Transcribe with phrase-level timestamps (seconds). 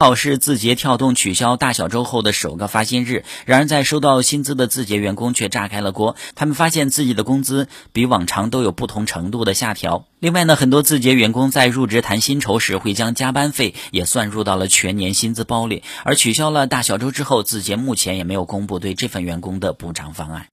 [0.00, 3.24] 号是字节跳动取消大小周后的首个发薪日。
[3.46, 10.04] 然而在收到薪资的字节员工却炸开了锅他们发现自己的工资比往常都有不同程度的下调。
[10.18, 20.42] 另外呢很多字节员工在入职谈薪酬时会将加班费也算入到了全年薪资包里而取消了大小周之后字节目前也没有公布对这份员工的补偿方案。